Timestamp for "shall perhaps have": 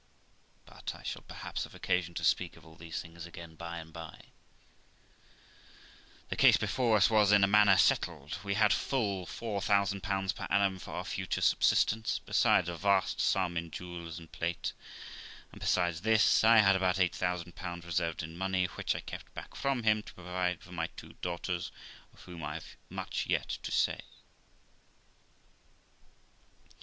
1.03-1.75